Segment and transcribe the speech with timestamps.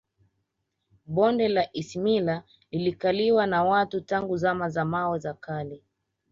[1.05, 5.83] Bonde la Isimila lilikaliwa na watu tangu Zama za Mawe za Kale